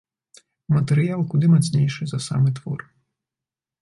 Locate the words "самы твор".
2.29-2.79